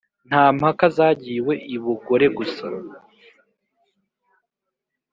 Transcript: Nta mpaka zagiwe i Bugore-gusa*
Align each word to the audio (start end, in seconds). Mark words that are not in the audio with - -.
Nta 0.27 0.43
mpaka 0.57 0.85
zagiwe 0.95 1.53
i 1.75 1.77
Bugore-gusa* 1.83 2.65